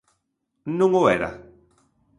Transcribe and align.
¿Non 0.77 0.91
o 0.99 1.03
era? 1.17 1.31